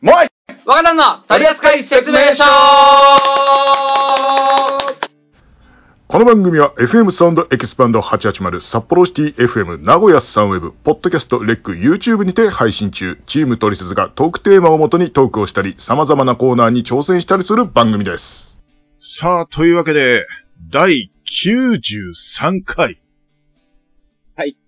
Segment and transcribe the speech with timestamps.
[0.00, 0.28] もうい
[0.64, 2.44] 若旦の取扱説明書
[6.08, 18.46] この番組は FM サウンドエキスパンド880札幌シティ FM 名古屋サンウェブポッドキャストレック YouTube にて配信中チームトリセツがトークテーマをもとにトークをしたり様々なコーナーに挑戦したりする番組です
[19.18, 20.26] さあ、というわけで、
[20.70, 21.10] 第
[21.46, 23.00] 93回。
[24.34, 24.58] はい。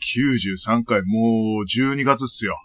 [0.00, 2.56] 93回、もう12月っすよ。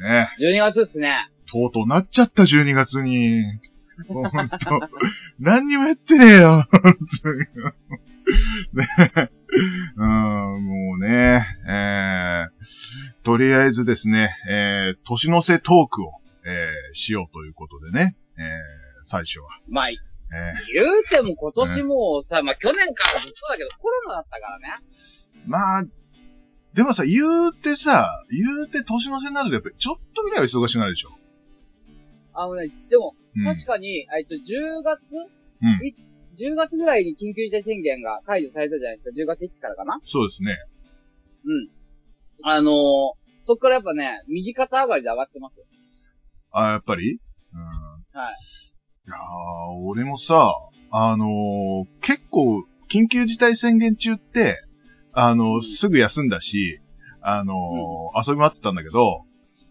[0.00, 0.30] ね。
[0.40, 1.30] 12月っすね。
[1.50, 3.42] とうとうなっちゃった12月に。
[4.08, 4.30] ほんと、
[5.38, 6.66] 何にもやってねえよ。
[8.72, 8.88] ね
[9.96, 16.12] うん、もうね、えー、とりあえずですね、えー、年の瀬トークを、
[16.46, 18.44] えー、しようということでね、えー、
[19.10, 19.48] 最初は。
[19.68, 19.96] まあ、え
[20.72, 24.78] 言うても今年もさ、まあ去年からずっとだけどコロナだったからね。
[25.46, 25.84] ー、まあ、
[26.74, 31.10] でもさ、言うてさ、言うて年の瀬になるとやっぱりちょっとぐらいは忙しくなるでしょ。
[32.34, 33.44] あのね、でも、うん。
[33.44, 35.00] 確かに、えっと、10月、
[35.62, 35.94] うんい
[36.38, 39.10] ?10 月ぐらいに緊急事態宣言が解除されたじゃないですか。
[39.10, 40.56] 10月1日からかなそうですね。
[41.44, 41.68] うん。
[42.44, 42.74] あのー、
[43.46, 45.64] そっからやっぱね、右肩上がりで上がってますよ。
[46.52, 47.18] あ、やっぱり？
[47.52, 47.60] うん。
[48.18, 48.34] はい。
[49.06, 50.54] いやー、俺もさ、
[50.92, 54.62] あのー結構、緊急事態宣言中って、
[55.12, 56.80] あのすぐ休んだし、
[57.22, 59.24] あのー遊び回ってたんだけど、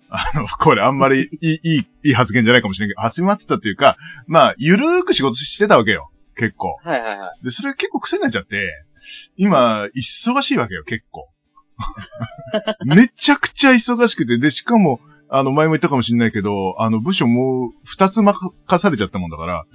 [0.10, 6.12] あの、 これあんまりいい、いい、いい発言じゃないかもしれないけど、遊び回ってたっていうか、まあ、ゆるーく仕事してたわけよ。
[6.36, 6.78] 結構。
[6.84, 7.46] はいはいはい。
[7.46, 8.58] で、それ結構癖になっちゃって、
[9.36, 11.28] 今、忙しいわけよ、結構。
[12.86, 19.66] めちゃくちゃ忙しくて、で、しかも、あの、前も言ったかもしれないけど、あの、部署もう二つ任されちゃったもんだから、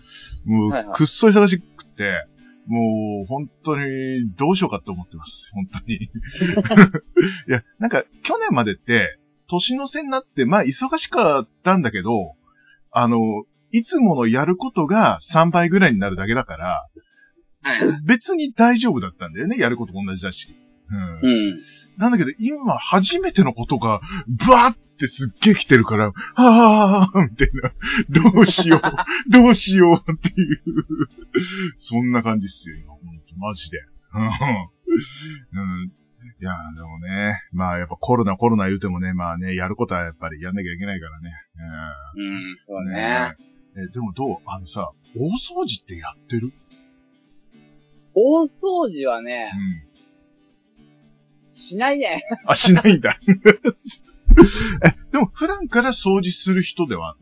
[0.44, 2.26] もうくっそ忙しくて、
[2.66, 5.50] もう、本当に、どうしようかって思ってます。
[5.52, 5.96] 本当に。
[7.48, 12.34] いや、なんか、去年までって、年の瀬になって、まあ、忙しかったんだけど、
[12.90, 13.18] あの、
[13.70, 16.86] いつものやることが3倍ぐらいになるだけだから。
[18.04, 19.56] 別に大丈夫だったんだよね。
[19.58, 20.54] やることも同じだし。
[20.90, 21.20] うん。
[21.20, 21.58] うん。
[21.98, 27.72] なんだけど、今、初めてのことが、ブワーってすっげえ来てるから、はぁーみたいな。
[28.32, 30.56] どうしよう、どうしようっていう。
[31.78, 32.92] そんな感じっすよ、今。
[32.94, 33.78] ほんと、マジで。
[34.14, 34.22] うん。
[35.60, 35.92] うん
[36.40, 41.30] いやーでもね、まあやっぱコロナコロナ言うてもね、まあね、やることはやっぱりやんなきゃいけないからね。
[42.16, 42.56] うん。
[42.66, 42.92] そううん。
[42.92, 43.36] ね。
[43.76, 44.36] え、でもどう？
[44.46, 46.52] あのさ、大掃除ってやってる？
[48.14, 49.93] 大掃除はねう、ん。
[51.54, 52.22] しないね。
[52.46, 53.18] あ、しないんだ。
[54.84, 57.16] え、でも普段から掃除する人では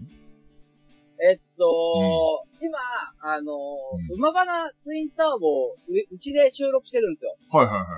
[1.23, 2.79] えっと、今、
[3.21, 7.37] あのうん、馬花ツインターボをううちで収録してるんですよ。
[7.51, 7.97] はいはいはいは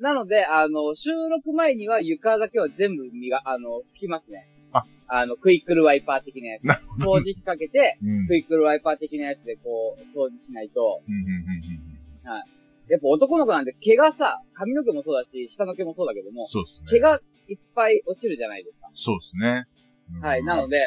[0.00, 0.02] い。
[0.02, 4.48] なので、あの、収録前には床だけは全部磨、あの、拭きますね。
[4.72, 6.62] ああの、クイックルワイパー的なやつ。
[7.00, 8.26] 掃除機かけて、うん。
[8.26, 12.55] クイックルワイパー的なやつでこう、掃除しないと、うんうんうん
[12.88, 16.86] やっぱ男の子なんで毛がさ、髪の毛もそうだし、下の毛もそうだけども、そうですね。
[16.90, 18.88] 毛がいっぱい落ちるじゃないですか。
[18.94, 19.66] そうですね。
[20.14, 20.44] うんはい。
[20.44, 20.78] なので、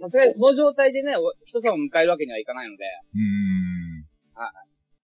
[0.00, 2.84] さすがにその状態でね、お人様を迎えるわけにはいかないので、
[3.14, 4.04] うーん。
[4.34, 4.52] は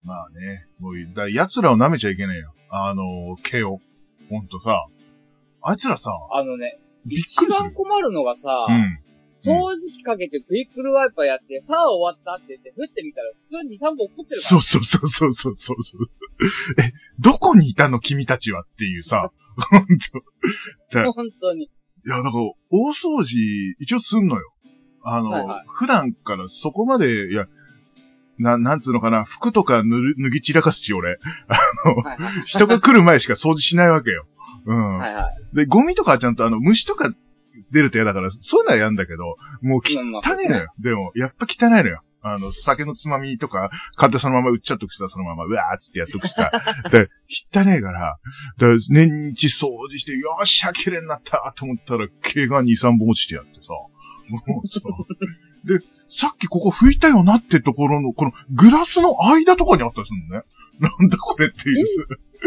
[0.04, 2.52] まあね、もう、だ奴らを舐めちゃいけないよ。
[2.70, 3.80] あの、毛を。
[4.28, 4.86] ほんとさ。
[5.62, 7.46] あいつらさ、あのね、一。
[7.46, 8.98] 番困るのがさ、うん。
[9.44, 14.60] 掃除機かけてクイックルワイパーやって、さあ終わったって言って、降ってみたら普通に2、3本落っこってるから。
[14.60, 16.08] そうそうそうそうそうそうそう。
[16.82, 19.30] え、どこにいたの君たちはっていうさ。
[19.56, 19.86] ほんと。
[20.92, 21.64] だ本当に。
[21.64, 21.68] い
[22.08, 22.38] や、なんか、
[22.70, 23.36] 大掃除、
[23.78, 24.52] 一応すんのよ。
[25.04, 27.46] あの、はいはい普段からそこまで、いや、
[28.38, 31.10] な、なんつうのかな、服とか脱る脱ぎ散らかすし、俺。
[31.10, 32.42] はいはい。
[32.46, 34.26] 人が来る前しか掃除しないわけよ。
[34.66, 34.98] うん。
[34.98, 35.56] はいはい。
[35.56, 37.12] で、ゴミとかはちゃんとあの、虫とか
[37.72, 40.72] 出ると嫌だから、そういうのはやんだけど、もう汚ねえのよ。
[40.78, 42.02] でも、やっぱ汚いのよ。
[42.24, 46.52] あの、酒のつまみとか、買ってそのまま売っちゃっとくしさ、そのまま、うわーってやっとくしさ。
[46.90, 47.08] で、
[47.52, 48.16] 汚ねえから、
[48.58, 53.72] で年日掃除して、よっしゃ、綺麗になったと思ったら、毛が2、3本落ちてやってさ。
[54.28, 54.80] もうさ。
[55.64, 55.80] で、
[56.16, 60.44] さっきここ拭いたよなってところの、このグラスの間とかにあったりするのね。
[60.78, 61.86] なんだこれっていう。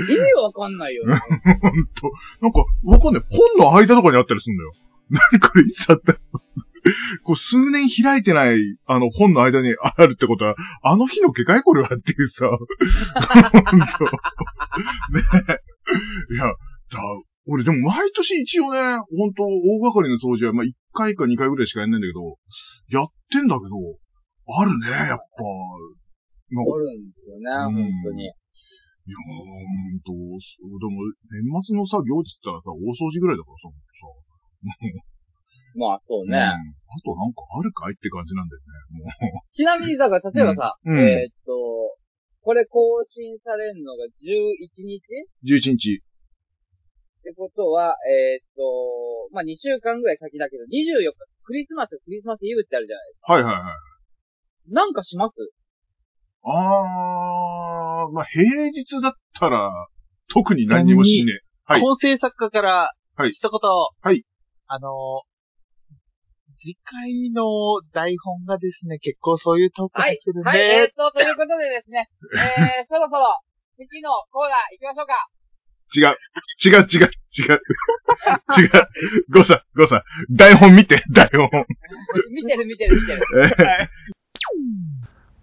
[0.09, 1.19] 意味わかんないよね。
[1.61, 2.11] ほんと。
[2.41, 3.23] なんか、わかんない。
[3.29, 4.73] 本の間とかにあったりするんだよ。
[5.09, 6.19] 何これいつあったの
[7.23, 12.45] こう、数年開いてない、あの、本の間にあるってことは、あの日の毛かいこれはっていうさ。
[12.47, 13.85] ほんと。
[15.11, 15.21] ね
[16.29, 16.55] いや、だ、
[17.47, 22.37] 俺でも毎年一応ね、ほんと、大掛かりの掃除は、まあ、1回か2回ぐらいしかやんないんだけど、
[22.89, 23.77] やってんだけど、
[24.47, 25.25] あるね、やっぱ。
[26.53, 28.25] あるんですよね、うん本当に。
[28.25, 34.24] いやー、ほんと、でも、年末のさ、行事って言ったらさ、大掃除ぐらいだからさ、ほんとさ。
[35.77, 36.31] まあそううん。
[36.31, 36.39] ね。
[36.39, 36.51] あ
[37.03, 39.03] となんかあるかいって感じなんだよね。
[39.03, 39.09] もう。
[39.55, 41.51] ちなみに、だから、例えばさ、うんうんえーっと、
[42.41, 45.01] これ更新されるのが11日
[45.43, 46.01] ？11日。
[46.01, 51.13] ってことは、えーっと、まあ、2週間ぐらい先だけど、24日、
[51.43, 53.63] クリスマス、クリスマスイブってあるじゃないですはいはいはい。
[53.63, 53.73] か。
[54.69, 55.33] なんかします？
[56.43, 59.71] あー、まあ、平日だったら、
[60.29, 61.31] 特に何にもしね
[61.65, 63.59] はい構成作家から、はい一言。
[64.01, 64.23] はい。
[64.67, 65.23] あの
[66.59, 67.43] 次回の
[67.93, 73.27] 台本がですね、結構そういうトークはい入ってるんで、はい、えーっと、ということでですね、 えー、そろそろ、
[73.77, 75.27] 次のコーナー行きましょうか。
[75.95, 76.17] 違う。
[76.65, 77.61] 違う違う違う。
[78.57, 78.87] 違う。
[79.29, 80.03] ゴさん、ゴさん。
[80.35, 81.49] 台本見て、台本。
[82.33, 83.21] 見てる見てる見てる。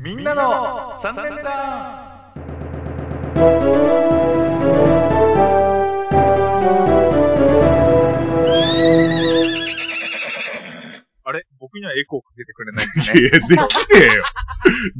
[0.00, 2.11] みんなの三連単
[11.82, 13.40] にはエコーかけてくれないんですいや、ね。
[13.40, 14.24] できねえよ。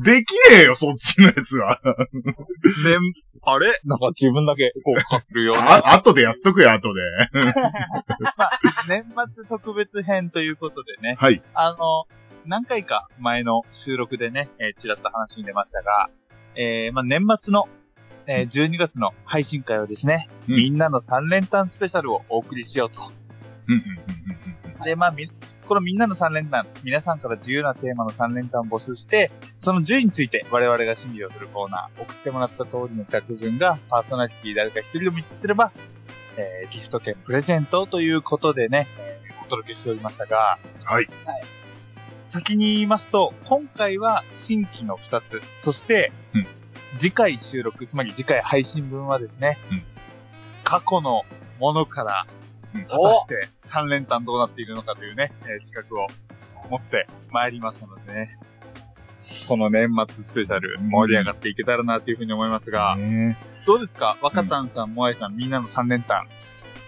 [0.04, 1.78] できねえよ、そっちのやつは。
[1.84, 2.98] ね、
[3.42, 3.72] あれ？
[3.84, 5.76] なんか自分だけエコーかけるような。
[5.76, 7.00] あ、後でやっとくよ、後で。
[8.88, 11.42] 年末特別編ということでね、はい。
[11.54, 12.04] あの、
[12.46, 16.10] 何回か前の収録でね、えーちらっと話に出ましたが、
[16.56, 17.68] えーまあ、年末の、
[18.26, 23.00] えー12月の配信会をですね、うんみんなの3連単スペシャルをお送りしようと。
[23.68, 25.30] うんうんうんうんで、まあ、み、
[25.72, 35.72] このみんなの3連単、皆さんから自由なテーマの3連単を募集して、その順位について我々が審議をするコーナー、送ってもらった通りの着順がパーソナリティ誰か一人でも一致すれば、
[36.36, 41.08] えーギフト券プレゼントということでね、えーお届けしておりましたが、はい。
[42.32, 46.46] 先に言いますと、今回は新規の2つ、そして、うん。
[46.98, 49.84] 次回収録、つまり次回配信分はですね、うん。
[50.64, 51.22] 過去の
[51.58, 52.41] ものから、うん
[52.72, 56.06] 果たして3連単どうなっているのかというね、えー企画を
[56.70, 58.38] 持ってまいりますのでね、
[59.48, 63.36] この年末スペシャル盛り上がっていけたらなというふうに思いますが、ね
[63.66, 64.16] どうですか？
[64.22, 66.26] 若旦さん、もあいさん、みんなの3連単。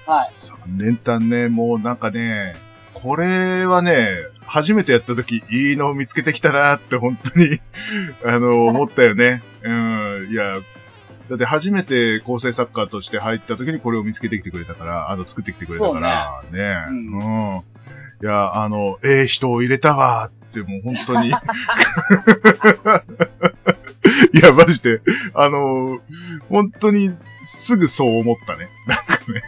[0.06, 0.32] はい。
[0.66, 2.56] 三連単ね、もうなんかね、
[2.94, 4.08] これはね、
[4.46, 7.60] 初めてやった時、いいのを見つけてきたなって本当に、
[8.24, 9.42] あの、思ったよね。
[9.62, 10.58] うん、いや、
[11.28, 16.58] だって初めて構成作家として入った時にこれを見つけてきてくれたから、あの、作ってきてくれたから、ね
[16.90, 17.62] ううん。
[18.22, 21.28] いや、あの、ええ人を入れたわって、もう本当に。
[24.34, 25.00] いや、マジで、
[25.34, 26.00] あの、
[26.50, 27.16] 本当に
[27.66, 28.68] すぐそう思ったね。
[28.86, 29.42] なんかね。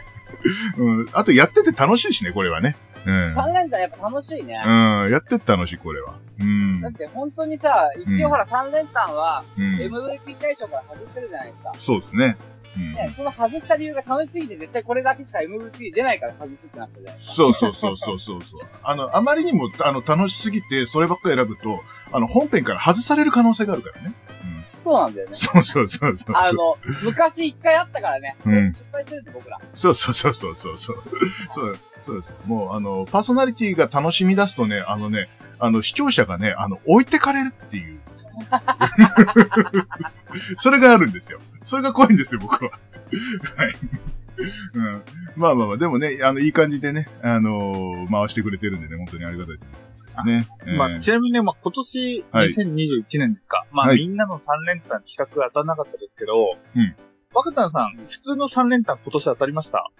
[0.77, 1.09] うん。
[1.13, 2.75] あとやってて楽しいしね、これはね。
[3.05, 3.37] うん。
[3.37, 4.61] 3連単やっぱ楽しいね。
[4.65, 4.69] う
[5.07, 6.15] ん、やってて楽しい、これは。
[6.39, 6.89] うんだ。
[6.89, 9.75] って本当にさ、一応ほら3連単はうん。
[9.79, 11.73] MVP 対象から外してるじゃないですか。
[11.85, 12.37] そうですね。
[12.77, 12.93] うん。
[12.93, 17.35] ね、その外した理由が楽しすぎて絶対これだけしか MVP 出ないから外すってなったじゃないですか。
[17.35, 18.69] そうそうそうそうそうそう。
[18.83, 24.13] あの、あまりにも、あの、楽しすぎて、そればっかり選ぶと、あの、本編から外される可能性があるからね。
[24.87, 25.35] そうなんだよね。
[25.35, 26.35] そうそうそうそう。
[26.35, 28.37] あの、昔一回あったからね。
[28.45, 29.59] うん失敗してるって僕ら。
[29.75, 31.03] そうそうそうそうそうそう。
[31.53, 32.33] そう、そうです。
[32.45, 35.27] もう、あの、パーソナリティが楽しみ出すとね、あのね、
[35.59, 37.99] あの、視聴者がね、あの、置いてかれるっていう。
[40.57, 41.39] それがあるんですよ。
[41.63, 42.71] それが怖いんですよ、僕は。
[42.71, 42.79] はい。
[44.73, 45.01] うん。
[45.35, 49.86] まあまあまあ、でもね、あの、いい感じでね、あのー回してくれてるんでね、本当にありがたいと思います
[50.23, 50.47] ね。
[50.61, 53.65] えーまあ、ちなみにね、まあ、今年、はい2021年ですか。
[53.71, 56.33] まあ、はいみんなの3連単企画当たらなかったですけど、
[56.75, 56.95] うん。
[57.33, 59.91] 若旦さん、普通の3連単今年当たりました？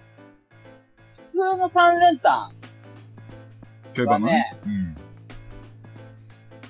[1.25, 2.51] 普通の3連単、
[3.93, 4.97] 競馬のはねうん。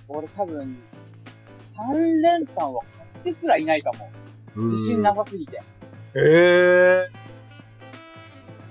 [0.09, 0.77] 俺多分、
[1.77, 2.81] 3連単は
[3.23, 4.09] 買ってすらいないかも。
[4.55, 5.57] 自信なさすぎて。
[5.57, 5.61] へ
[6.15, 6.19] え。
[6.19, 7.26] うーん。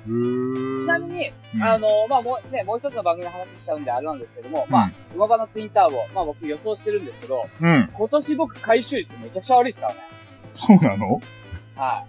[0.06, 7.90] ちなみに、うんあの、まあ、もうね、もう一つの番組の話しちゃうんであれなんですけども、まあ、馬場のツインターボ、まあ僕予想してるんですけど、うん。
[7.92, 10.00] 今年僕回収率めちゃくちゃ悪いですからね。
[10.56, 11.20] そうなの？
[11.74, 12.06] はい。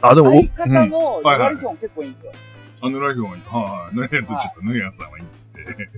[0.00, 2.32] あ、でも、相方のはいはいワリソン結構いいんですよ。
[2.82, 3.42] あのラジオがいい。
[3.42, 3.96] はいはい。
[3.96, 5.90] ヌエとちょっとヌエアさんはいいって。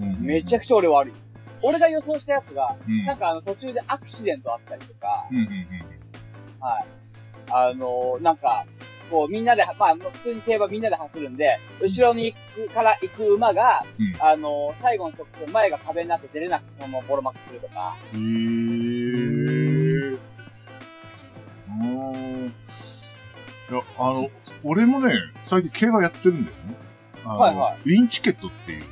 [0.00, 1.14] うんめちゃくちゃ俺悪い。
[1.62, 5.46] 俺が予想したやつが、うんなんかあの途中でアクシデントあったりとか、うんうん
[6.60, 6.86] はい。
[7.50, 8.66] あのなんか、
[9.10, 18.20] こうみんなで、まあ普通に競馬みんなで走るんで、後ろに行くから行く馬が、うんあの最後の直線前が壁になって出れなくてそのボロ負けするとか、うん。
[18.20, 20.18] へー。
[23.70, 24.30] いや、あの、
[24.64, 25.12] 俺もね、
[25.50, 26.76] 最近競馬やってるんだよね。
[27.24, 28.84] はいはウィンチケットっていう。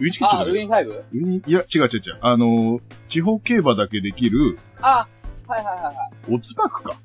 [0.00, 0.92] ウィンチケットあ、ウィンファイブ？
[0.92, 2.18] ウィンいや、違う違う違う。
[2.20, 5.06] あの、地方競馬だけできる、あ、
[5.46, 5.94] はいはいはいはい。
[6.28, 6.96] オッズパークか。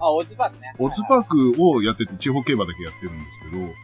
[0.00, 0.74] あ、オズパークね。
[0.78, 3.64] オッズーパークをやってて、地方競馬だけやってるんですけど、ク。
[3.64, 3.74] はい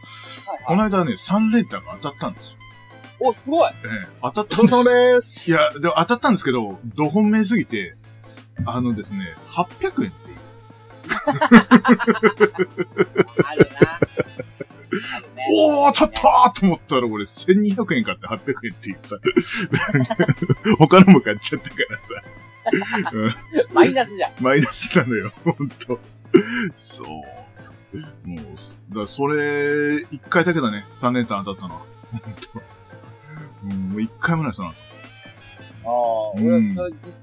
[0.65, 0.77] こはい。
[0.77, 2.57] の間ね、3連単が当たったんですよ。
[3.29, 3.71] お、すごい。
[3.71, 4.55] ええ、当たった。
[4.57, 5.45] どうもです。
[5.49, 7.95] いや、でも当たったんですけど、ど本命すぎて、
[8.65, 10.37] あのですね、800円っていう。
[13.45, 13.99] あるな。
[15.53, 19.17] おー、当たったーと思ったら俺1200円買って800円っていうさ。
[20.77, 22.03] 他のも買っちゃったからさ。
[23.13, 23.35] うん
[23.73, 24.33] マイナスじゃん。
[24.39, 25.85] マイナスなのよ、ほんと。
[25.87, 25.99] そ
[27.03, 28.27] う。
[28.27, 31.85] もう、だそれ、一回だけだね、3連単当たったのは。
[32.11, 32.61] ほんと。
[33.63, 34.75] うん、もう一回もない、その後。
[35.83, 36.75] ああ、俺、うん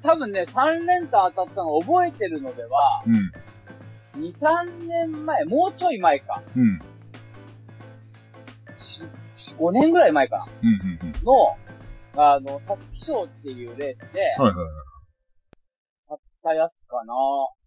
[0.03, 6.43] 多分ね、3連単当たったの覚えてるのでは、うん、2、3年前、もうちょい前か。
[6.57, 6.81] うん、
[9.59, 11.13] 5年ぐらい前かうん、うん、うん。
[11.13, 11.21] な。
[11.23, 11.57] の、
[12.17, 14.88] あの、皐月賞っていうレースで、はいはいはい。
[16.43, 17.15] たやつかな。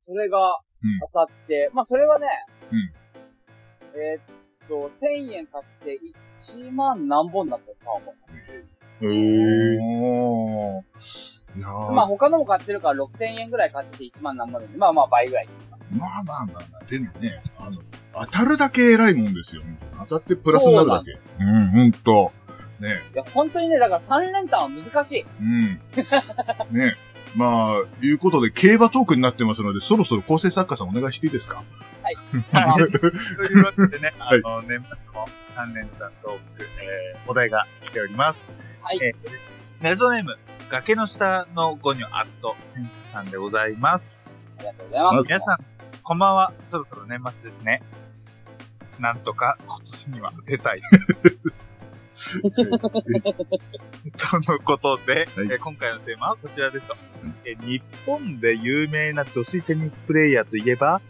[0.03, 0.39] それが
[0.83, 2.27] うん当たって、まあそれはね、
[2.71, 2.93] うん
[3.93, 5.99] えーっと、1000円買って
[6.53, 9.05] 1万何本だったか思う。
[9.05, 9.81] へー。
[9.81, 11.91] おー。
[11.93, 15.49] まあ他のも買ってるから6000円ぐらい買って1万何本で、まあまあ倍ぐらい。
[15.91, 17.81] まあまあまあまあ、でもね、あの、
[18.13, 19.61] 当たるだけ偉いもんですよ。
[20.07, 21.11] 当たってプラスになるだけ。
[21.43, 22.31] うん、ほんと。
[22.79, 25.21] ね、いや、本当にね、だから3連単は難しい。
[25.21, 25.81] うん。
[26.71, 26.95] ね、
[27.35, 31.63] まあ、いうことで、競馬トークになってますので、そろそろ構成作家さんお願いしていいですか？
[32.03, 32.15] はい。
[32.91, 38.45] というわけでね、 はいあの、年末の3連単トーク、えー、お題が来ております。
[38.81, 40.37] はいえー、ネゾネーム、
[40.69, 44.21] 崖の下のゴニョアットセンスさんでございます。
[44.57, 45.27] ありがとうございます。
[45.27, 45.57] 皆さん、
[46.03, 46.53] こんばんは。
[46.69, 47.81] そろそろ年末ですね。
[48.99, 50.81] なんとか今年には出たい。
[54.17, 55.27] とのことで、はい。
[55.51, 56.95] えー今回のテーマはこちらですと、
[57.45, 61.01] えー日本で有名な女子テニスプレイヤーといえば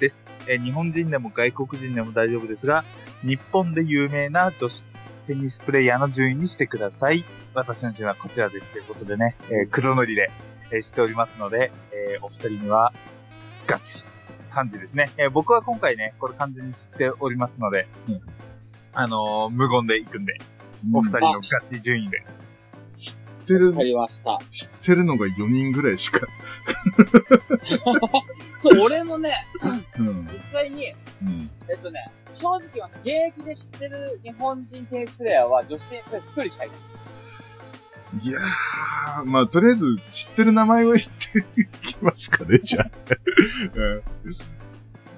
[0.00, 2.84] です、えー日本人でも外国人でも大丈夫ですが、
[3.22, 4.84] 日本で有名な女子
[5.26, 7.24] テニスプレイヤーの順位にしてください。
[7.54, 10.30] 私の順位はこちらですということでね、えー黒塗りで、
[10.70, 12.92] えーしておりますので、えーお二人には
[13.66, 14.04] ガチ
[14.50, 15.12] 感じですね。
[15.18, 18.20] えー僕は今回ね、これ完全に知っておりますので、うん。
[18.94, 20.34] あのー無言で行くんで、
[20.92, 22.22] お二人のガチ順位で。
[22.98, 23.14] 知っ
[23.46, 24.38] てるわか、りました。
[24.50, 26.20] 知ってるのが4人ぐらいしか。
[28.62, 29.46] そう、俺もね、
[29.98, 30.26] うん。
[30.26, 31.50] 実際に、うん。
[31.70, 36.78] えっとね、正直は現役で知ってる日本人テニスプレイヤーは女子テニスプレイヤー一人しかいない。
[38.22, 42.90] いやー、まあ、とりあえず知ってる名前を言っていきますかね、じゃあ。
[43.74, 44.02] うん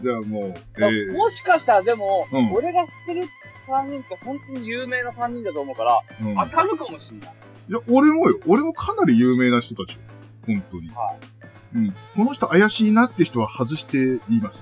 [0.03, 3.29] じゃあもう、えー、もしかしたらでも、うん俺が知ってる
[3.71, 7.35] 3人って本当に有名な3人だと思うから、うん当たるかもしんない。
[7.69, 8.39] いや、俺もよ。
[8.47, 10.01] 俺もかなり有名な人たちよ。
[10.47, 10.89] 本当に。
[10.91, 11.17] は
[11.75, 11.95] うん。
[12.17, 14.59] この人怪しいなって人は外して言います。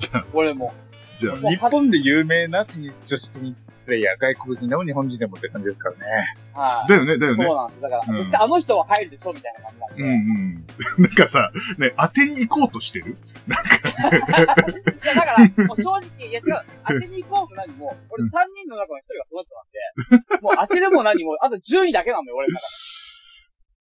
[0.00, 0.72] じゃあ、俺も。
[1.20, 6.34] じゃあ、日本で有名なテニス、女子テニスプレイヤー、外国人でも日本人でもって感じですからね。
[6.54, 6.88] はい。
[6.88, 7.44] だよね、だよね。
[7.44, 7.82] そうなんです。
[7.82, 10.02] だから、うん絶対あの人は入るでしょみたいな感じなんで。
[10.02, 10.66] うんうん。
[11.04, 13.18] なんかさ、ね、当てに行こうとしてる
[13.50, 22.66] いや、だから、もう正直、いや違う、当てに行こうも何も、俺3人の中の1人がその人なんで、もう当てるも何も、あと順位だけなんだよ、俺の中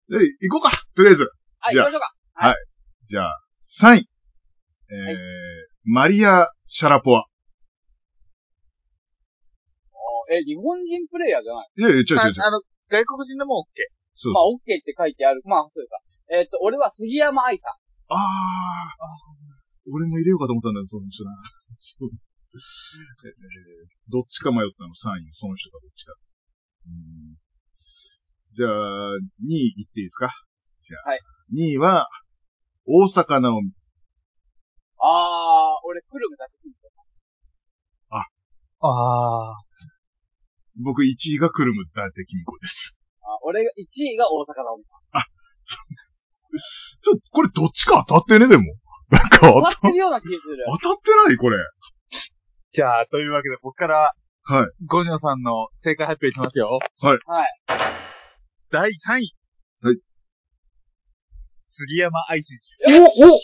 [0.09, 0.19] で。
[0.19, 1.29] で、行こうかとりあえず。
[1.61, 2.55] はい、じゃあ行きましょうか。
[3.09, 3.41] じゃあ、
[3.83, 4.09] 3位。
[4.91, 5.17] えーはい
[5.91, 7.25] マリア・シャラポワ。
[10.31, 12.45] え、日本人プレイヤーじゃないいやいや、ちょいちあょいちょい。
[12.45, 12.61] あの、
[12.91, 13.81] 外国人でも OK。
[14.21, 15.41] そうまあ、OK って書いてある。
[15.47, 15.97] まあ、そうか。
[16.29, 17.73] えっと、俺は杉山愛さん。
[18.13, 19.38] あー、
[19.93, 21.35] 俺も入れようかと思ったんだけど、その人な。
[24.09, 25.33] どっちか迷ったの、3位。
[25.33, 26.15] その人かどっちか。
[26.87, 27.37] うん
[28.57, 28.71] じゃあ、
[29.45, 30.33] 2位いっていいですか？
[30.81, 31.21] じゃあ、はい
[31.55, 32.09] 2位は、
[32.87, 33.73] 大阪直美。
[35.01, 36.81] あー、俺、クルムだけ聞いて
[38.81, 39.57] ああ。
[40.83, 42.95] 僕1位がクルムダテキミコです。
[43.23, 44.91] あ俺が、1位が大阪直美さ
[47.03, 48.65] ちょ、これどっちか当たってね、でも。
[49.11, 49.53] なんかん。
[49.53, 50.65] 当たってるような気がする。
[50.83, 51.37] 当たってない？
[51.37, 51.59] これ。
[52.73, 54.13] じゃあ、というわけで僕から、
[54.45, 54.67] はい。
[54.87, 56.79] ゴニョさんの正解発表いきますよ。
[57.01, 57.19] はい。
[58.71, 59.35] 第3位。
[59.83, 59.99] はい。
[61.69, 63.39] 杉山愛選おおお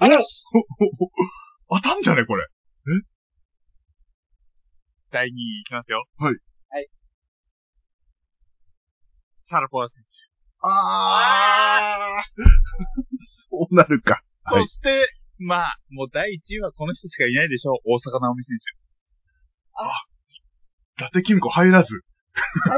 [0.00, 0.18] あら
[1.68, 2.46] 当たんじゃねこれ。
[2.46, 3.06] 手。
[5.10, 6.04] 第2位いきますよ。
[6.18, 6.34] はい。
[6.70, 6.88] はい。
[9.42, 10.08] サラポワ選手。
[10.62, 12.44] あー。
[13.50, 14.22] そうなるか。
[14.46, 17.78] はいそして、まあ、もう第1位はこの人しかいないでしょう。
[17.84, 18.56] 大坂なおみ選
[20.96, 21.92] 伊達公子入らず。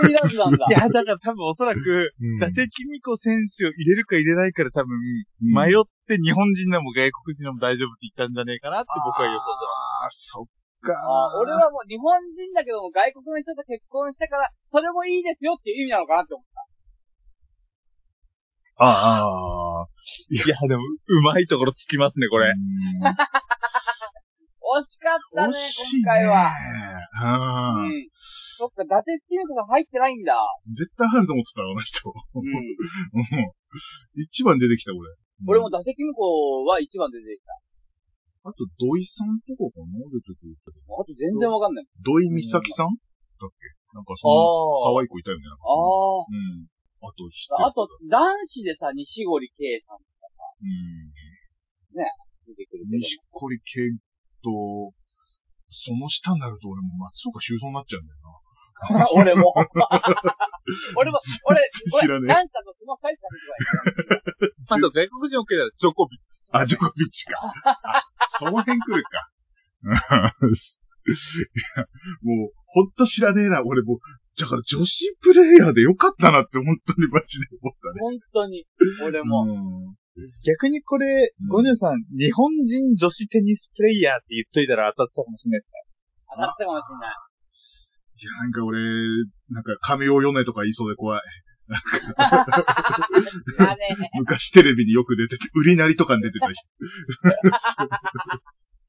[0.03, 0.75] 入らずなんだ手。
[0.75, 0.79] い。
[0.79, 2.67] や、だから多分おそらく、うん伊達
[3.03, 10.47] 公子選手を入れるか入れないかで多分、うん迷って日本人でも外国人でも大丈夫って言ったんじゃねえかなって僕は予想してああ、そっ
[10.83, 10.99] か。
[10.99, 16.67] あ俺はもう日本人だけども外国の人と結婚したから、それもいいですよっていう意味なのかなって思った。
[18.81, 19.68] ああ、ます。
[20.31, 22.49] いや、でも、うまいところつきますね、これ。
[22.51, 23.15] うん
[24.69, 26.53] 惜しかったね、惜しい今回は。
[26.53, 27.89] は。
[27.89, 27.89] うん。
[27.89, 28.09] うん。
[28.61, 30.37] そっか、伊達公子さん入ってないんだ。
[30.77, 32.13] 絶対入ると思ってた、あの人。
[32.13, 32.53] うん。
[32.53, 33.53] うん
[34.21, 35.09] 一番出てきた、俺。
[35.47, 37.57] 俺も伊達公子は一番出てきた。
[38.45, 40.05] あと、土井さんとかかな？
[40.13, 41.01] 出てくるけど。
[41.01, 41.87] あと全然わかんない。
[42.05, 42.93] 土井美咲さん？
[43.41, 43.73] だっけ？
[43.97, 44.37] なんかそあ
[44.93, 45.45] の、可愛い子いたよね。
[45.49, 46.69] なんかあうん。
[47.01, 47.31] あと、
[47.63, 47.67] あ。
[47.69, 51.13] あと、男子でさ、西堀圭さんうん。
[52.47, 52.99] 出てくるけど。
[52.99, 53.99] 西堀圭
[54.43, 54.95] と、
[55.71, 58.39] その下になると俺も松岡修造になっちゃうんだよな。
[59.15, 59.53] 俺も。
[60.97, 61.61] 俺も、俺、
[61.93, 64.79] 俺、なんかとその二人しか出てこない。
[64.79, 66.45] あと外国人 OK だら、ジョコビッチ。
[66.53, 67.41] あ、ジョコビッチか。
[67.65, 68.03] あ
[68.39, 69.29] その辺来るか。
[71.09, 71.15] い
[71.77, 71.87] や
[72.23, 73.63] もう、ほんと知らねえな。
[73.65, 73.99] 俺もう、
[74.39, 78.01] だから女子プレイヤーでよかったなって本当にマジで思ったね。
[78.01, 78.67] 本当に。
[79.05, 79.43] 俺も。
[79.43, 79.47] う
[79.95, 79.99] ん
[80.45, 85.85] 逆にこれうん、ゴニョさん、日本人女子テニスプレイヤーって言っといたら当たってたかもしれないですね。
[86.35, 87.15] 当たったかもしれない。
[88.19, 88.81] いや、なんか俺、
[89.51, 91.23] なんか紙を読めとか言いそうで怖い。
[94.19, 96.67] 昔テレビによく出てて、売りなりとかに出てた人。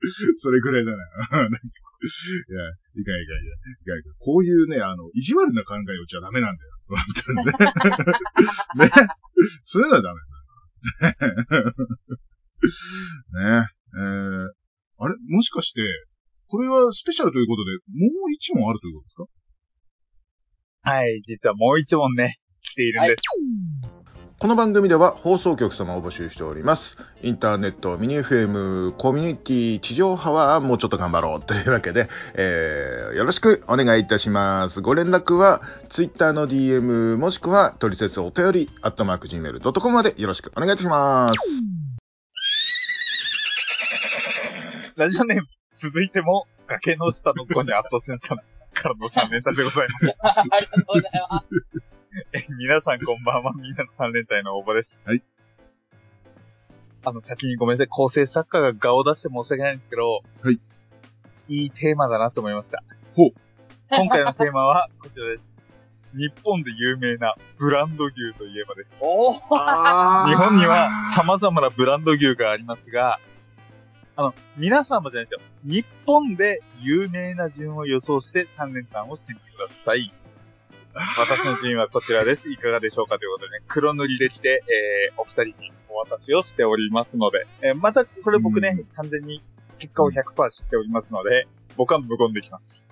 [0.39, 0.97] それぐらいだな。
[1.03, 3.51] いや、いかんいかんい
[3.85, 4.13] かんいかん。
[4.19, 6.69] こういうね、あの、意地悪な考えをちゃダメなんだよ。
[8.79, 8.85] ね。
[8.85, 8.91] ね。
[9.65, 11.71] そういうのはダメですよ。
[13.59, 13.67] ね。
[13.95, 14.47] えー、
[14.97, 15.15] あれ？
[15.27, 15.81] もしかして、
[16.47, 20.91] これはスペシャルということで、もう一問あるということですか？
[20.91, 23.21] はい、実はもう一問ね、来ているんです。
[24.41, 26.95] この番組では放送局様を募集しております。
[27.21, 34.79] インターネット、ミニ FM、コミュニティ、地上波はもうちょっと頑張ろうというわけで、えーよろしくお願いいたします。
[34.79, 41.39] ご連絡は Twitter の DM もしくは取説お便り、アットマーク Gmail.com までよろしくお願いいたします。
[44.95, 45.47] ラジオネーム、
[45.81, 50.15] 続いても、崖の下の子にアットセンさんからの3連単でございます。
[50.21, 51.98] ありがとうございます。
[52.33, 55.01] え皆さんこんばんは、みんなの3連単への応募です。
[55.05, 55.21] はい。
[57.05, 60.59] あの、先にごめんなさい、構成作家が顔を出して申し訳ないんですけど、はい。
[61.49, 62.83] いいテーマだなと思いました。
[63.15, 63.31] ほう。
[63.89, 65.43] 今回のテーマは こちらです。
[66.13, 68.91] 日本で有名なブランド牛といえばです。
[68.99, 69.35] おー。
[70.29, 73.19] 日本には様々なブランド牛がありますが、
[74.15, 75.39] あの、皆様じゃないですよ。
[75.63, 80.11] 日本で有名な順を予想して3連単をしてみてください。
[80.93, 82.49] 私の順位はこちらです。
[82.49, 84.63] いかがでしょうかということでね、黒塗りできて、
[85.11, 89.43] えー、お二人にお渡しをしておりますので、えー、また、これ僕ね、うん完全に
[89.77, 91.47] 結果を100%知っておりますので、
[91.77, 92.85] 僕は無言できます。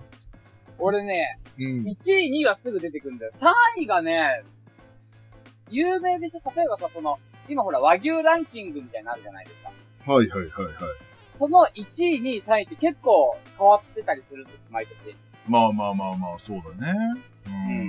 [0.78, 1.64] 俺ね、うん。
[1.82, 3.32] 1位、2位はすぐ出てくるんだよ。
[3.40, 4.44] 3位がね、
[5.70, 10.12] 有名でしょ例えばさ、その、今ほら和牛ランキングみたいになのあるじゃないですか。
[10.12, 10.74] はいはいはいはい。
[11.38, 15.16] その1位、2位、3位って結構変わってたりするんです、毎年。
[15.48, 17.22] まあまあまあまあ、そうだね。
[17.46, 17.87] うん。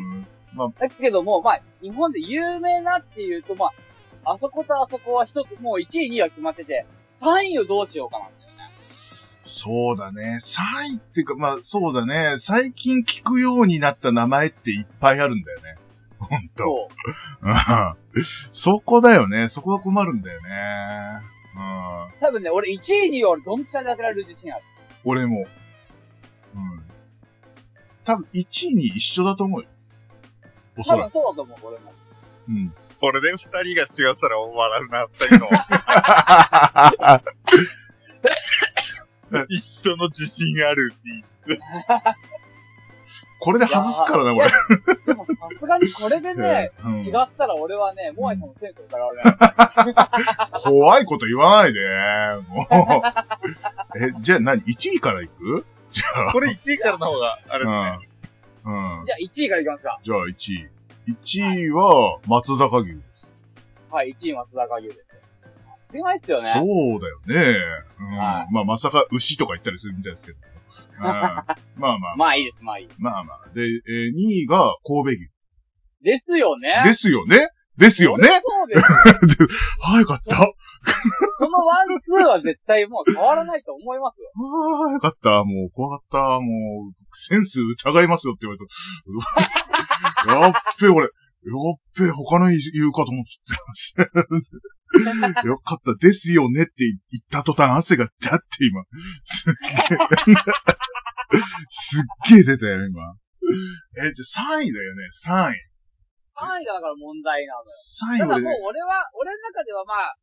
[0.54, 3.68] まあ、だけども、まあ、日本で有名なっていうと、ま
[4.24, 6.86] あ、あそことあそこは一つ、もう1位、2位は決まってて、
[7.22, 8.64] 3位をどうしようかなんだよね。
[9.44, 10.40] そうだね。
[10.44, 12.38] 3位っていうか、まあそうだね。
[12.40, 15.78] 最近聞くようになった名前っていっぱいあるんだよね。
[16.20, 16.90] ほんと。
[18.54, 19.50] そ そこだよね。
[19.50, 20.48] そこが困るんだよね。
[21.56, 22.20] うん。
[22.20, 24.64] 多分ね、俺1位、2位は俺ドンピシャで当てられる自信ある。
[25.06, 25.46] 俺も。
[26.56, 26.84] うん。
[28.04, 29.70] 多分1位に一緒だと思うよ。
[30.80, 31.14] おそ多らく。
[31.14, 31.94] 分そうだと思う、俺も。
[32.50, 32.74] うん。
[33.00, 35.50] これで二人が違ったら笑うな、二人の。
[39.48, 41.02] 一緒の自信があるって
[41.48, 41.64] 言って。
[43.42, 44.50] これで外すからな、俺。
[45.06, 50.60] でもさすがにこれでね、 うん違ったら俺はね、モアイさんのセンスから俺はね。
[50.66, 51.80] 怖いこと言わないで。
[52.50, 52.68] もう。
[53.98, 55.66] え、じゃあ何 ?1 位から行く？
[55.92, 56.34] じゃあ。
[56.34, 57.78] これ1位からの方が、あれですね。
[58.04, 58.09] うん。
[58.70, 59.06] うん。
[59.06, 60.00] じゃあ1位からいきますか。
[60.04, 60.70] じゃあ1位。
[61.10, 63.32] 1位は松阪牛です。
[63.90, 65.00] はい、1位松阪牛です。
[65.88, 66.54] 当たり前っすよね。
[66.54, 67.58] そうだよね。
[68.00, 68.18] うん。
[68.18, 70.38] はいまあまさか牛とか言ったりするみたいですけど。
[71.00, 72.16] うん まあまあ。
[72.16, 73.50] まあいいです、まあいいでまあまあ。
[73.56, 75.26] で、えー2位が神戸牛。
[75.26, 75.32] す。
[76.04, 76.84] ですよね。
[76.86, 79.48] ですよねですよねそうですよ。
[79.82, 80.54] 早かった。
[81.38, 84.32] そのワン、ツーは絶対もう変わらないと思いますよ。
[84.36, 85.44] ああ、よかった。
[85.44, 86.40] もう、怖かった。
[86.40, 86.94] もう、
[87.30, 88.60] センス疑いますよって言われ
[90.26, 90.46] た。
[90.46, 91.06] やっべえ、俺。
[91.06, 93.32] やっべえ、他の言うかと思って
[95.34, 95.42] た。
[95.44, 95.96] よかった。
[95.96, 98.84] ですよねって言った途端汗がだって今。
[99.24, 99.54] すっ
[100.26, 100.36] げえ。
[101.70, 102.04] すっ
[102.36, 103.16] げえ出たよ、今。
[103.98, 105.70] え、じゃあ3位だよね、3位。
[106.40, 107.66] 3位がだから問題なのよ。
[108.14, 110.16] 3位だもう俺は、俺の中ではまあ、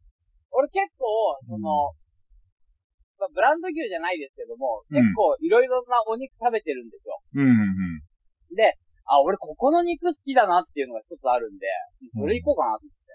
[0.57, 1.05] 俺結構、
[1.45, 1.93] その、
[3.21, 7.21] まあ、ブランド牛じゃないですけども、うん結構いろいろなお肉食べてるんですよ。
[7.35, 8.57] うん、うん、うん。
[8.57, 11.67] で、あ、俺ここの肉好きだなっていうのが一つあるんで、
[12.19, 13.07] それいこうかなと思って。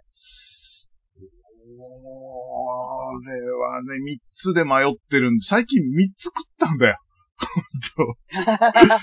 [1.62, 6.98] おーれはね、3つで迷ってるんで、最近3つ食ったんだよ。
[7.38, 8.18] ほんと。
[8.34, 9.00] 3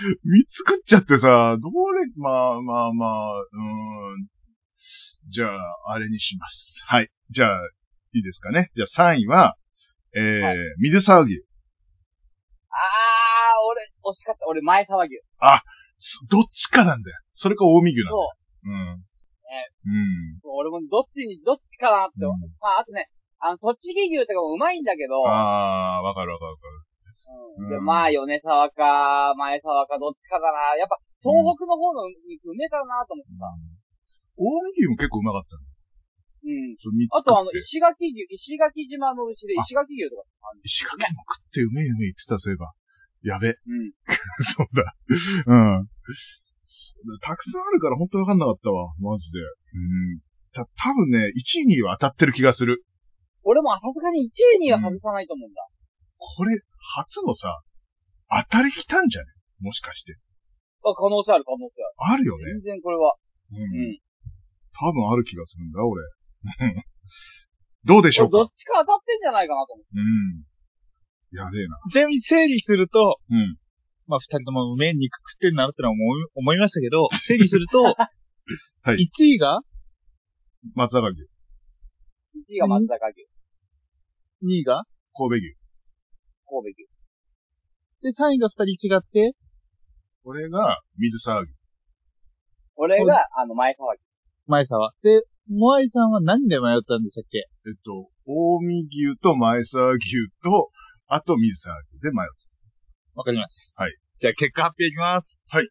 [0.47, 4.27] つ食っちゃってさ、どれ、まあまあまあ、うーん。
[5.31, 6.83] じゃあ、あれにします。
[6.87, 7.11] はい。
[7.31, 7.59] じゃあ、
[8.15, 8.71] いいですかね。
[8.75, 9.57] じゃあ3位は、
[10.15, 11.45] えー、はい水沢牛。
[12.71, 14.47] あー、俺、惜しかった。
[14.49, 15.21] 俺、前沢牛。
[15.99, 17.17] そどっちかなんだよ。
[17.35, 18.31] それか近江牛なんだよ。
[18.63, 18.71] そう。
[18.71, 19.09] うん。
[19.89, 20.41] うん。
[20.45, 22.23] 俺もどっちに、どっちかなって。
[22.23, 26.89] うんまあ、あとね、あの、栃木牛とかもうまいんだけど、あー、わかるわかるわか
[27.59, 30.77] うんで、うんまあ、米沢か、前沢か、どっちかだな。
[30.77, 33.47] やっぱ、東北の方の肉うめえからなと思ってさ。
[33.53, 33.75] る。
[34.39, 35.68] 近江牛も結構うまかった。
[36.45, 36.77] うん。
[37.11, 40.23] あと、あの、石垣牛、石垣島の牛で、石垣牛とか。
[40.63, 42.73] 石垣も食ってうめえうめえ言ってた、そういえば。
[43.23, 43.49] やべ。
[43.49, 43.93] うん。
[44.55, 44.95] そうだ。
[45.47, 45.89] うん。
[47.21, 48.95] たくさんあるから本当にわかんなかったわ。
[48.99, 49.41] マジで。
[49.41, 49.45] う
[50.17, 50.21] ん。
[50.53, 52.85] た、多分ね、1位には当たってる気がする。
[53.43, 55.67] 俺もさすがに1位には外さないと思うんだ。
[56.19, 56.59] これ、
[56.97, 57.61] 初のさ、
[58.31, 59.27] 当たりきたんじゃね？
[59.61, 60.15] もしかして。
[60.85, 62.15] あ、可能性ある、可能性ある。
[62.15, 62.45] あるよね。
[62.63, 63.15] 全然これは。
[63.53, 63.57] う。
[63.57, 63.99] うんん。
[64.79, 66.03] 多分ある気がするんだ、俺。
[67.85, 68.39] どうでしょうか？
[68.39, 69.91] 俺どっちか当たってんじゃないかなと思って。
[69.95, 70.45] うん。
[71.37, 71.79] やべえな。
[71.93, 73.59] ちなみに整理すると、うん。
[74.07, 77.83] まあ、二人ともうめえ肉食ってんなってのは思い思いましたけど、整理すると、
[78.83, 79.61] はい1位が
[80.75, 81.27] 松坂牛、1
[82.49, 83.21] 位が松坂牛、
[84.43, 85.57] 2位が神戸牛。
[86.49, 86.89] 神戸牛。
[88.01, 89.37] で、3位が2人違って、
[90.25, 91.53] これが、水沢牛。
[92.77, 94.03] 俺が、あの、前沢牛。
[94.47, 94.95] 前沢。
[95.03, 97.39] で、モアイさんは何で迷ったんでしたっけ？
[97.39, 100.71] えっと、近江牛と前沢牛と、
[101.07, 102.53] あと水沢牛で迷って
[103.15, 103.83] わかりました。
[103.83, 103.97] はい。
[104.21, 105.39] じゃあ結果発表いきます。
[105.49, 105.69] はい。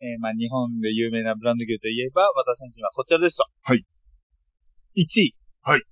[0.00, 3.44] えー、まあ日本で有名なブランド牛といえば、私たちにはこちらですと。
[3.60, 3.84] はい。
[4.96, 5.36] 1位。
[5.60, 5.82] はい。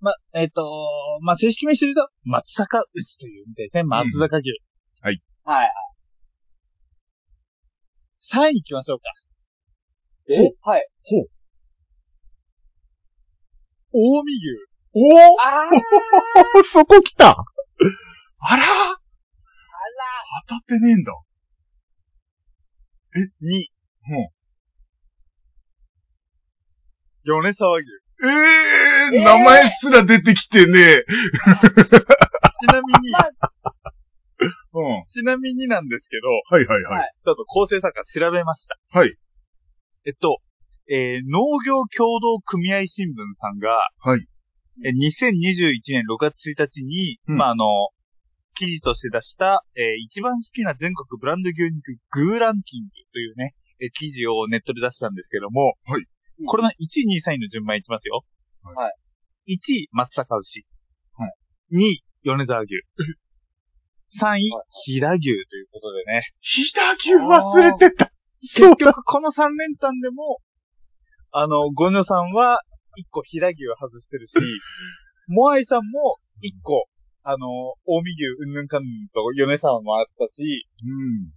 [0.00, 3.82] まあ、えっ、とまあ正式名すると、松阪牛というんですね。
[3.82, 4.60] 松阪牛。
[5.02, 5.20] はい。
[8.32, 9.10] 3位行きましょうか。
[10.30, 10.38] え？
[10.62, 10.86] はい。
[13.92, 14.66] 近江牛。
[14.98, 14.98] お
[16.60, 17.30] おそこ来た
[18.38, 18.96] あらあら
[20.48, 21.12] 当たってねえんだ。
[23.42, 23.70] 2位。
[24.08, 24.28] うん。
[27.24, 27.86] 米沢牛。
[28.24, 31.04] ええー、えー名前すら出てきてねえ。
[31.04, 33.12] ちなみに、
[34.72, 35.04] うん。
[35.12, 36.90] ちなみになんですけど、はいはいは。
[36.98, 38.78] はいちょっと構成作家調べました。
[38.98, 39.14] はい。
[40.06, 40.38] えっと、
[40.88, 44.26] えー農業協同組合新聞さんが、はい。
[44.84, 47.64] えー2021年6月1日に、うんまあ、あの、
[48.54, 56.04] 記事として出した、えー一番好きな全国ブランド牛肉グーランキングというね、えー記事をネットで出したんですけども、はい
[56.46, 58.22] これの1位、2位、3位の順番いきますよ。
[58.62, 58.90] は
[59.46, 60.66] い1位、松阪牛。
[61.16, 61.32] はい
[61.72, 62.74] 2位、米沢牛。
[64.20, 66.22] 3 位はい、飛騨牛ということでね。
[66.40, 68.12] 飛騨牛忘れてた。
[68.54, 70.38] 結局、この3連単でも、
[71.36, 72.64] あの、ゴニョさんは、
[72.96, 74.32] 1個飛騨牛を外してるし、
[75.28, 76.88] モアイさんも、1個、
[77.28, 80.40] あの、近江牛うんぬんかんぬんと米さんもあったし、
[80.80, 81.28] うん。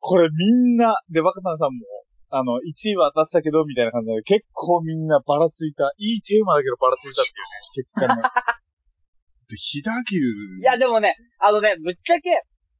[0.00, 1.84] これみんな、で、若田さんも、
[2.30, 5.92] あの、1位は当たったけど、みたいな感じで、結構みんなばらついた。
[5.98, 8.22] いいテーマだけどばらついたっていうね、結果ね。
[9.44, 10.16] で、飛騨牛。
[10.16, 12.32] いや、でもね、あのね、ぶっちゃけ、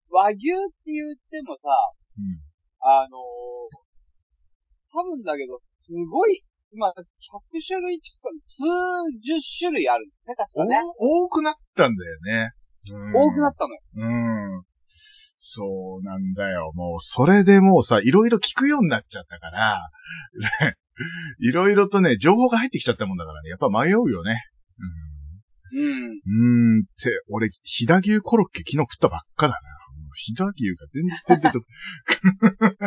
[0.08, 1.68] 和牛って言ってもさ、
[2.16, 2.40] うん。
[2.80, 3.20] あのー、
[4.96, 6.42] 多分だけど、すごい、
[6.74, 6.92] 今、100
[7.62, 8.66] 種類近く、数
[9.22, 10.76] 十種類あるんですね、確かね。
[10.98, 12.50] お多くなったんだよね。
[12.90, 13.80] うん多くなったのよ。
[13.96, 14.64] うん。
[15.38, 16.72] そうなんだよ。
[16.74, 19.88] もう、それでもうさ、いろいろ聞くようになっちゃったから、
[20.66, 20.74] ね
[21.40, 24.42] いろいろとね、情報が入ってきちゃったもんだからね、やっぱ迷うよね。
[25.72, 25.80] うん。
[25.80, 26.02] うん。
[26.04, 29.58] うーんって、俺、飛騨牛コロッケ昨日食ったばっかだな。
[30.14, 31.64] 飛騨牛が全然出てこ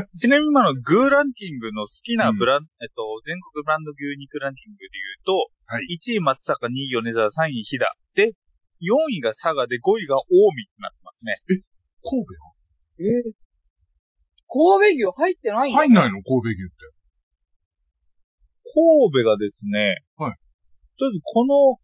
[0.19, 7.85] ちなみに今のグーランキングの好きなブラン、えっと、全国ブランド牛肉ランキングで言うと、はい1位松坂、2位米沢、3位飛騨。
[8.15, 8.33] で、
[8.81, 11.37] 4位が佐賀で5位が近江ってなってますね。
[12.03, 12.31] 神戸
[12.99, 13.33] えー、
[14.47, 15.71] 神戸牛入ってない。
[15.71, 16.23] 入んないの？
[16.23, 16.97] 神戸牛って。
[18.63, 20.35] 神戸がですね、はい。
[20.97, 21.79] とりあえずこの、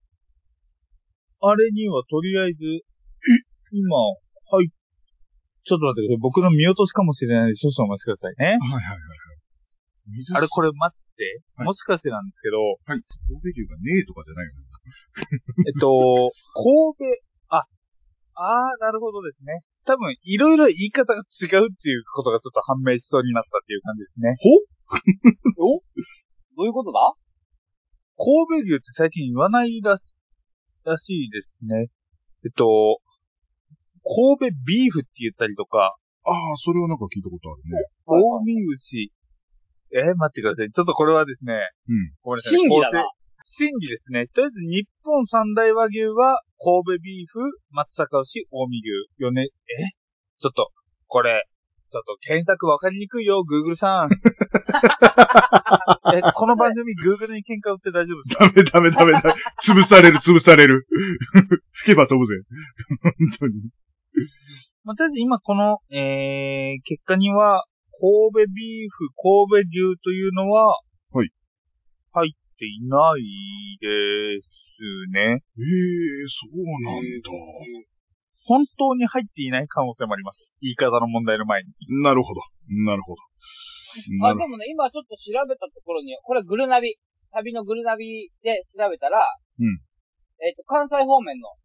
[1.49, 2.59] あれにはとりあえず、
[3.71, 4.17] 今、はい、
[5.63, 6.17] ちょっと待ってください。
[6.19, 8.45] 僕の見落としかもしれないので少々お待ちくださいね。
[8.45, 9.15] はいはいはいは
[10.11, 10.19] い。
[10.19, 11.23] 水あれこれ待って、
[11.55, 12.99] はいもしかしてなんですけど、はい。
[13.29, 14.65] 神戸牛がねえとかじゃないよね。
[15.67, 17.63] えっと、神戸、あ、
[18.35, 19.61] あー、なるほどですね。
[19.85, 24.35] 多分、いろいろ言い方が違うっていうことがちょっと判明しそうになったっていう感じですね。
[25.61, 25.79] お？
[26.57, 27.13] どういうことだ？
[28.17, 30.07] 神戸牛って最近言わないらし
[30.83, 31.87] らしいですね。
[32.43, 32.99] えっと、
[34.03, 37.79] 神戸ビーフって言ったりとか、ああ、それはなんか聞いたことあるね。
[38.07, 39.11] 近江牛。
[39.95, 40.71] えー待ってください。
[40.71, 41.53] ちょっとこれはですね、
[41.87, 42.11] うん。
[42.23, 42.53] ごめんなさい。
[42.57, 43.05] 真偽だな。
[43.45, 44.25] 真偽ですね。
[44.33, 47.39] とりあえず日本三大和牛は神戸ビーフ、
[47.71, 49.43] 松阪牛、近江牛、よね、
[49.77, 49.91] え？
[50.39, 50.71] ちょっと、
[51.07, 51.43] これ、
[51.91, 54.09] ちょっと検索わかりにくいよ、Google さん。
[56.17, 58.49] え、この番組 Google に喧嘩売って大丈夫ですか？
[58.73, 59.33] ダメダメダメダメ。
[59.63, 60.87] 潰される、潰される。
[61.85, 62.41] 吹けば飛ぶぜ。
[63.03, 63.53] 本当に。
[64.83, 67.65] まあ、とりあえず今この、えー、結果には、
[67.99, 70.75] 神戸ビーフ、神戸牛というのは、
[71.11, 71.31] はい。
[72.11, 73.23] 入っていない
[73.79, 74.53] です
[75.11, 75.39] ね。
[75.39, 77.31] ええそうなんだ。
[78.43, 80.53] 本当に入っていない可能性もあります。
[80.59, 81.71] 言い方の問題の前に。
[82.03, 82.41] なるほど。
[82.83, 83.21] なるほど。
[84.27, 86.99] あ、なるでもね、今ちょっと調べたところに、これグルナビ、
[87.31, 89.23] 旅のグルナビで調べたら、
[89.59, 89.79] うん
[90.43, 91.55] えっ、と、関西方面の、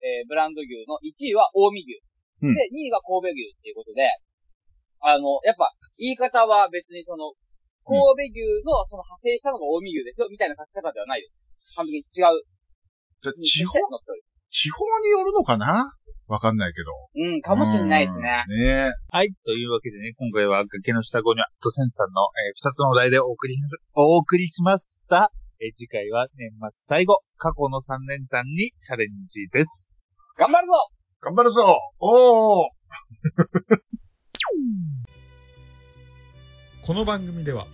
[0.00, 2.13] えーブランド牛の1位は近江牛。
[2.44, 4.04] うんで、2位が神戸牛っていうことで、
[5.00, 7.32] あの、やっぱ、言い方は別にその、
[7.84, 11.36] 神戸牛のその派生したのが近江牛ですよ、みたいな書き方ではないです。
[11.76, 12.40] 完璧に違う。
[13.20, 13.76] じゃあ地方、
[14.48, 15.92] 地方によるのかな？
[16.26, 16.92] わかんないけど。
[17.20, 18.44] うん、かもしれないですね。
[18.48, 19.28] うんねはい。
[19.44, 23.60] というわけでね、今回は崖の下後には、トセンさんの、えー二つのお題でお送りし、
[23.94, 25.30] お送りしました。
[25.60, 29.98] えー次回は年末最後、過去の3連単にチャレンジです。
[30.38, 30.72] 頑張るぞ
[31.24, 31.78] 頑張るぞ。
[32.00, 32.68] おー。
[36.86, 37.66] この番組では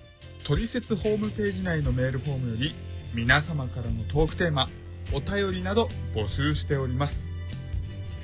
[0.47, 2.77] トリセツホームページ内のメールフォームより
[3.13, 4.69] 皆様からのトークテーマ
[5.13, 7.15] お便りなど募集しております。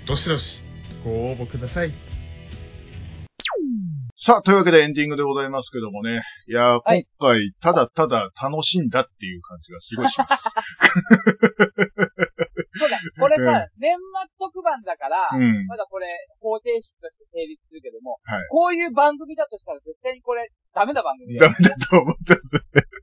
[0.07, 0.63] どしどし
[1.03, 1.93] ご応募ください。
[4.17, 6.23] さあ、というわけでエンディングでございますけどもね。
[6.49, 7.07] いやー、はい。
[7.19, 10.45] 今回、ただただ楽しんだっていう感じがすごいします。
[12.79, 14.03] そうだ、これうんさ、年末
[14.39, 15.67] 特番だから、うん。
[15.67, 16.07] まだこれ、
[16.41, 21.57] 方程式として成立するけども、はいこういう番組だとしたら絶対にこれ、ダメな番組ダだよ。
[21.59, 22.97] メだと思ったんだね。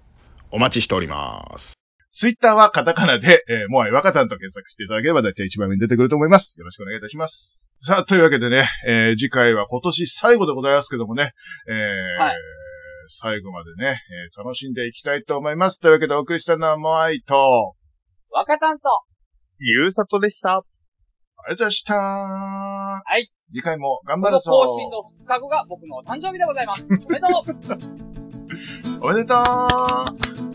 [0.50, 1.83] お待ちしております。
[2.16, 6.56] ツイッターはカタカナで、えー、モアイ若さんと検索していただければ大体一番目に出てくると思います。
[6.58, 7.74] よろしくお願いいたします。
[7.86, 11.32] さあ、というわけでね、えー次回は今年最後でございますけどもね、
[11.68, 12.36] えーはい
[13.08, 14.00] 最後までね、
[14.34, 15.80] えー楽しんでいきたいと思います。
[15.80, 17.74] というわけでお送りしたのはモアイと、
[18.30, 18.88] 若さんと、
[19.58, 20.58] ゆうさとでした。
[20.58, 20.62] あ
[21.48, 21.94] りがとうございました。
[21.94, 24.50] はい次回も頑張このるぞ。
[24.52, 26.84] 更新の2日後が僕の誕生日でございます。
[26.84, 27.26] おめでと
[29.00, 30.53] う おめでとう